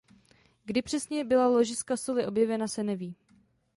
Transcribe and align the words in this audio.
Kdy 0.65 0.81
přesně 0.81 1.23
byla 1.25 1.47
ložiska 1.47 1.97
soli 1.97 2.25
objevena 2.27 2.67
se 2.67 2.83
neví. 2.83 3.15